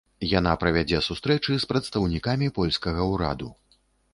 [0.27, 3.53] Яна правядзе сустрэчы з прадстаўнікамі польскага ўраду.